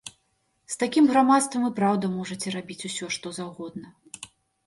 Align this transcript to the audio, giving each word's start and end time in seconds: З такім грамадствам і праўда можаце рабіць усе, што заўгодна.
З 0.75 0.77
такім 0.83 1.09
грамадствам 1.11 1.67
і 1.67 1.69
праўда 1.79 2.09
можаце 2.15 2.47
рабіць 2.55 2.85
усе, 2.89 3.05
што 3.17 3.35
заўгодна. 3.39 3.87